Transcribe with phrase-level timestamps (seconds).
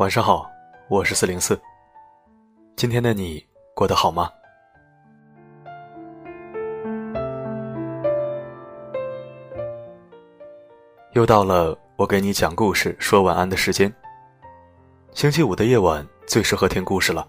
[0.00, 0.50] 晚上好，
[0.88, 1.60] 我是四零四。
[2.74, 4.30] 今天的你过得好吗？
[11.12, 13.92] 又到了我给你讲故事、说晚安的时间。
[15.12, 17.28] 星期五的夜晚最适合听故事了，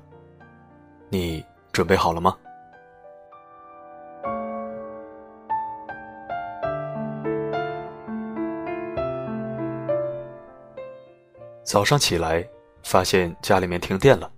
[1.10, 2.38] 你准备好了吗？
[11.64, 12.48] 早上起来，
[12.92, 14.30] 发现家里面停电了。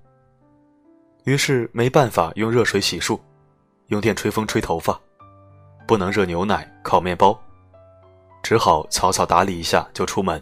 [1.24, 3.20] 于是没办法用热水洗漱，
[3.88, 4.96] 用电吹风吹头发，
[5.88, 7.36] 不能热牛奶、烤面包，
[8.44, 10.40] 只好草草打理一下就出门。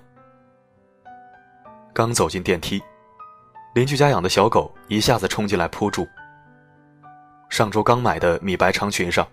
[1.93, 2.83] 刚走进电梯，
[3.73, 6.05] 邻居家养的小狗一下子冲进来扑住。
[7.47, 9.25] 上周刚买的米白长裙上，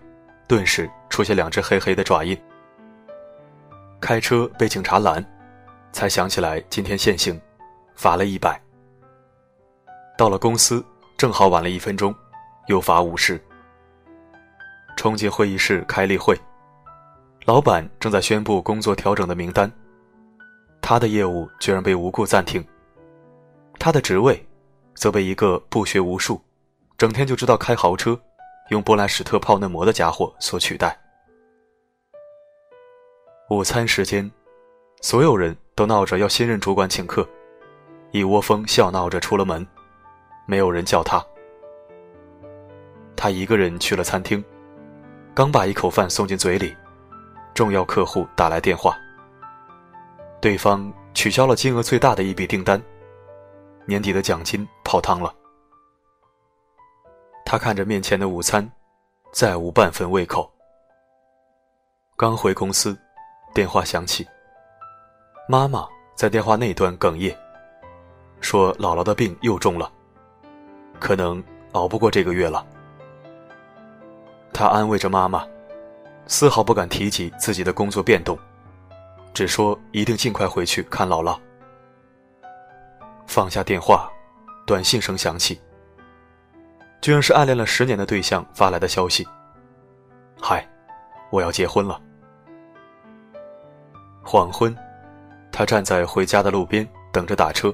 [0.47, 2.41] 顿时出现两只黑黑的爪印。
[3.99, 5.21] 开车被警察拦，
[5.91, 7.37] 才想起来今天限行。
[7.93, 8.57] 罚了一百。
[10.19, 10.83] 到了公司，
[11.15, 12.13] 正好晚了一分钟，
[12.67, 13.41] 又罚五十。
[14.97, 16.37] 冲进会议室开例会，
[17.45, 19.71] 老板正在宣布工作调整的名单，
[20.81, 22.61] 他的业务居然被无故暂停，
[23.79, 24.45] 他的职位，
[24.93, 26.41] 则被一个不学无术、
[26.97, 28.19] 整天就知道开豪车、
[28.71, 30.99] 用波兰史特泡嫩膜的家伙所取代。
[33.49, 34.29] 午餐时间，
[34.99, 37.25] 所有人都闹着要新任主管请客。
[38.11, 39.65] 一窝蜂笑闹着出了门，
[40.49, 41.23] 没有人叫他。
[43.15, 44.43] 他一个人去了餐厅，
[45.35, 46.75] 刚把一口饭送进嘴里，
[47.53, 48.97] 重要客户打来电话。
[50.41, 52.81] 对方取消了金额最大的一笔订单，
[53.85, 55.31] 年底的奖金泡汤了。
[57.45, 58.67] 他看着面前的午餐，
[59.31, 60.51] 再无半分胃口。
[62.17, 62.97] 刚回公司，
[63.53, 64.27] 电话响起，
[65.47, 67.37] 妈妈在电话那端哽咽。
[68.41, 69.91] 说姥姥的病又重了，
[70.99, 72.65] 可能熬不过这个月了。
[74.53, 75.47] 他安慰着妈妈，
[76.27, 78.37] 丝毫不敢提起自己的工作变动，
[79.33, 81.39] 只说一定尽快回去看姥姥。
[83.25, 84.11] 放下电话，
[84.65, 85.61] 短信声响起，
[86.99, 89.25] 居然是暗恋了十年的对象发来的消息
[90.41, 90.67] ：“嗨，
[91.29, 92.01] 我要结婚了。”
[94.21, 94.75] 黄昏，
[95.51, 97.73] 他站在回家的路边等着打车。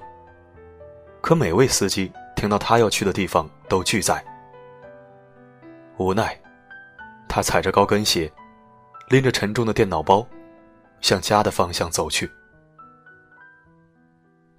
[1.22, 2.12] 可每位司机
[2.46, 4.24] 听到他要去的地方都拒载，
[5.98, 6.40] 无奈，
[7.28, 8.32] 他踩着高跟鞋，
[9.10, 10.24] 拎着沉重的电脑包，
[11.02, 12.30] 向家的方向走去。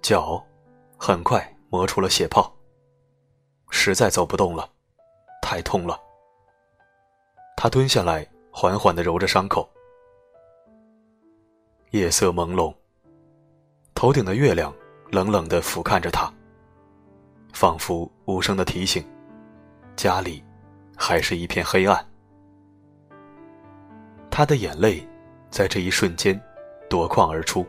[0.01, 0.45] 脚
[0.97, 2.53] 很快磨出了血泡，
[3.69, 4.69] 实在走不动了，
[5.41, 5.97] 太痛了。
[7.55, 9.65] 他蹲下来，缓缓地揉着伤口。
[11.91, 12.75] 夜色朦胧，
[13.95, 14.75] 头顶的月亮
[15.09, 16.29] 冷冷地俯瞰着他。
[17.59, 19.03] 仿佛无声的提醒，
[19.95, 20.43] 家里
[20.95, 22.05] 还是一片黑暗。
[24.29, 25.03] 他的眼泪
[25.49, 26.39] 在这一瞬间
[26.87, 27.65] 夺眶而出。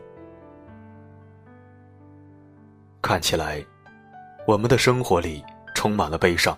[3.01, 3.65] 看起来，
[4.45, 6.55] 我们的生活里充满了悲伤。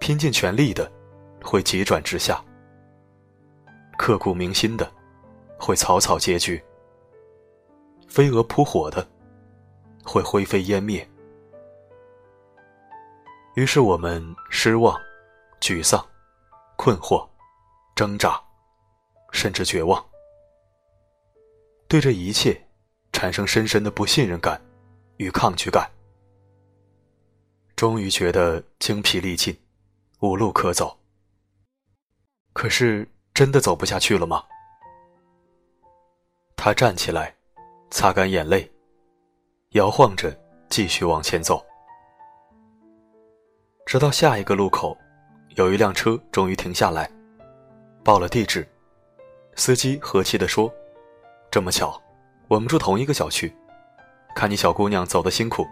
[0.00, 0.90] 拼尽全力的，
[1.42, 2.42] 会急转直下；
[3.98, 4.90] 刻骨铭心的，
[5.58, 6.58] 会草草结局；
[8.08, 9.06] 飞蛾扑火的，
[10.02, 11.06] 会灰飞烟灭。
[13.54, 15.00] 于是我们失望、
[15.60, 16.04] 沮丧、
[16.76, 17.24] 困惑、
[17.94, 18.42] 挣扎，
[19.30, 20.04] 甚至绝望，
[21.86, 22.60] 对这一切
[23.12, 24.60] 产生深深的不信任感
[25.18, 25.88] 与抗拒感。
[27.76, 29.56] 终于觉得精疲力尽，
[30.18, 30.98] 无路可走。
[32.52, 34.44] 可是真的走不下去了吗？
[36.56, 37.32] 他站起来，
[37.90, 38.68] 擦干眼泪，
[39.70, 40.36] 摇晃着
[40.68, 41.64] 继续往前走。
[43.94, 44.98] 直到下一个路口，
[45.50, 47.08] 有一辆车终于停下来，
[48.02, 48.66] 报了地址。
[49.54, 50.68] 司机和气地说
[51.48, 52.02] ：“这么巧，
[52.48, 53.54] 我们住同一个小区，
[54.34, 55.64] 看你小姑娘走得辛苦，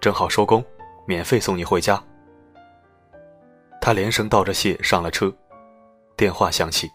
[0.00, 0.64] 正好收工，
[1.06, 2.00] 免费送你回家。”
[3.82, 5.34] 他连声道着谢，上了车。
[6.16, 6.88] 电话响起，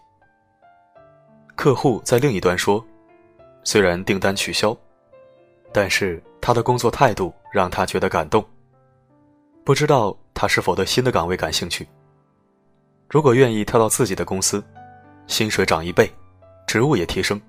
[1.54, 2.82] 客户在另一端说
[3.62, 4.74] ：“虽然订单取消，
[5.70, 8.42] 但是他的工作态度让他觉得感动。
[9.66, 11.86] 不知道。”他是否对新的岗位感兴趣？
[13.08, 14.60] 如果愿意跳到自己的公司，
[15.28, 16.12] 薪水涨一倍，
[16.66, 17.40] 职务也提升。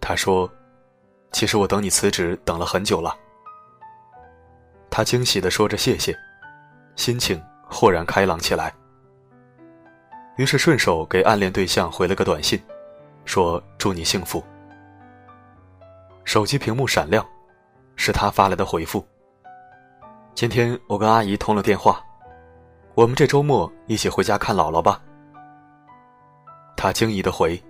[0.00, 0.48] 他说
[1.34, 3.12] ：“其实我等你辞职等了很久了。”
[4.88, 6.16] 他惊喜地说着谢谢，
[6.94, 8.72] 心情豁然开朗起来。
[10.36, 12.62] 于是顺手给暗恋对象回了个短信，
[13.24, 14.40] 说：“祝你幸福。”
[16.22, 17.26] 手机屏幕闪亮，
[17.96, 19.04] 是他发来的回复。
[20.34, 22.00] 今天我跟阿姨通了电话，
[22.94, 25.02] 我们这周末一起回家看姥姥吧。
[26.76, 27.60] 他惊疑的回：“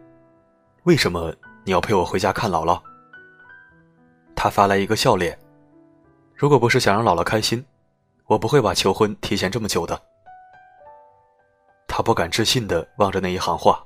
[0.84, 1.34] 为什么
[1.64, 2.78] 你要陪我回家看姥姥？”
[4.37, 5.38] 他发来一个笑脸
[6.37, 7.64] ：“如果不是想让姥姥开心，
[8.26, 9.99] 我不会把求婚提前这么久的。”
[11.88, 13.82] 他不敢置信的望着那一行话，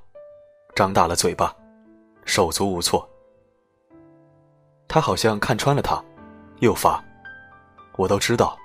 [0.75, 1.54] 张大了嘴巴，
[2.25, 3.08] 手足无措。
[4.88, 6.02] 他好像看穿了他，
[6.58, 7.02] 又发
[7.96, 8.58] ：“我都知道。”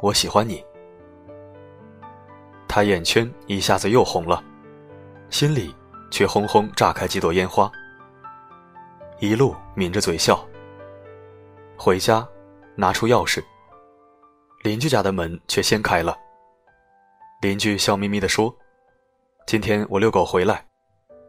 [0.00, 0.64] 我喜欢你。
[2.68, 4.42] 他眼圈一下子又红了，
[5.30, 5.74] 心里
[6.10, 7.70] 却轰轰炸开几朵烟花。
[9.18, 10.38] 一路抿着嘴笑。
[11.78, 12.26] 回家，
[12.74, 13.42] 拿出钥匙。
[14.62, 16.16] 邻居家的门却先开了。
[17.40, 18.54] 邻居笑眯眯地说
[19.46, 20.66] ：“今天我遛狗回来，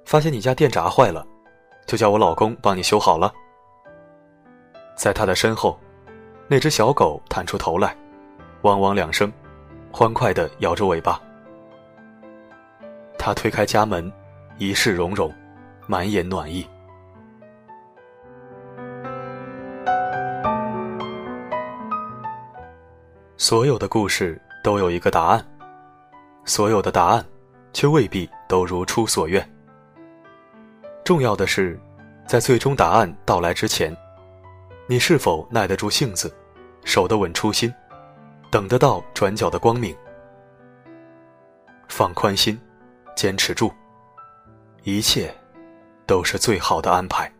[0.06, 1.26] 发现你家电闸坏了，
[1.86, 3.32] 就叫我老公帮你修好了。”
[4.98, 5.80] 在他的身后，
[6.48, 7.96] 那只小狗探出头来。
[8.64, 9.32] 汪汪两声，
[9.92, 11.22] 欢快地摇着尾巴。
[13.18, 14.12] 他推开家门，
[14.58, 15.34] 一世融融，
[15.86, 16.68] 满眼暖意。
[23.38, 25.46] 所有的故事都有一个答案，
[26.44, 27.24] 所有的答案，
[27.72, 29.48] 却未必都如初所愿。
[31.06, 31.80] 重要的是，
[32.26, 33.96] 在最终答案到来之前，
[34.88, 36.36] 你是否耐得住性子，
[36.84, 37.74] 守得稳初心。
[38.50, 39.96] 等得到转角的光明，
[41.90, 42.60] 放宽心，
[43.16, 43.72] 坚持住，
[44.84, 45.34] 一切
[46.06, 47.32] 都是最好的安排。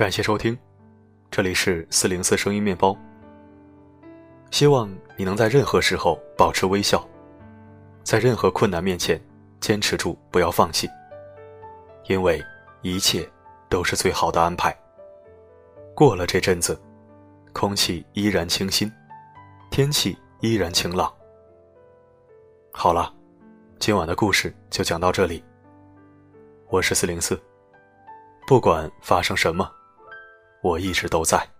[0.00, 0.56] 感谢收听，
[1.30, 2.96] 这里是四零四声音面包。
[4.50, 7.06] 希望你能在任何时候保持微笑，
[8.02, 9.20] 在任何困难面前
[9.60, 10.88] 坚持住，不要放弃，
[12.06, 12.42] 因为
[12.80, 13.30] 一切
[13.68, 14.74] 都是最好的安排。
[15.94, 16.80] 过了这阵子，
[17.52, 18.90] 空气依然清新，
[19.70, 21.12] 天气依然晴朗。
[22.72, 23.12] 好了，
[23.78, 25.44] 今晚的故事就讲到这里。
[26.70, 27.38] 我是四零四，
[28.46, 29.70] 不管发生什么。
[30.62, 31.59] 我一直都在。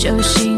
[0.00, 0.49] 就习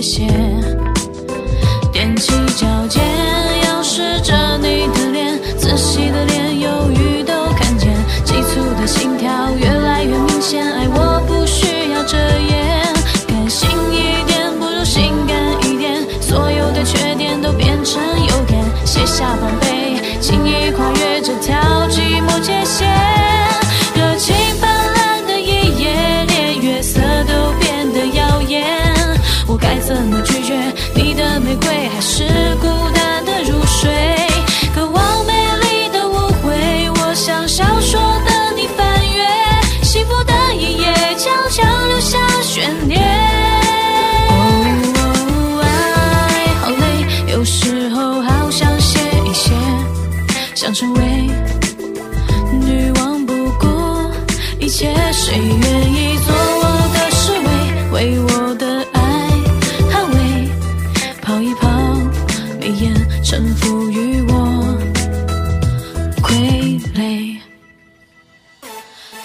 [0.00, 0.26] 斜
[1.92, 3.04] 踮起脚尖
[3.64, 7.94] 要试着你的脸仔细的脸犹豫都看见。
[8.24, 12.82] 急促的心跳越来越明显爱我不需要遮掩。
[13.28, 15.36] 开心一点不如性感
[15.68, 18.64] 一点所有的缺点都变成优点。
[18.86, 21.59] 卸下防备轻易跨越这条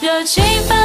[0.06, 0.85] 热情吧。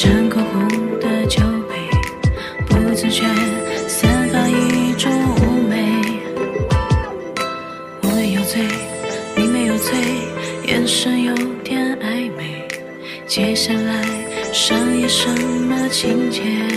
[0.00, 0.68] 争口红
[1.00, 1.74] 的酒杯
[2.68, 3.24] 不自觉
[3.88, 5.92] 散发一种妩媚。
[8.02, 8.62] 我有醉
[9.36, 9.92] 你没有醉
[10.68, 12.64] 眼神有点暧昧。
[13.26, 14.04] 接下来
[14.52, 16.67] 上演什么情节？